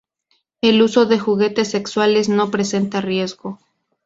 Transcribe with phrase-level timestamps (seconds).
[0.61, 3.59] El uso de juguetes sexuales no presenta riesgo.